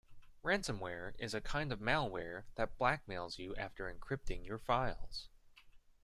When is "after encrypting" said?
3.55-4.43